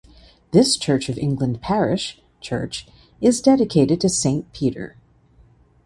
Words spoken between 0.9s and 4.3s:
of England parish church is dedicated to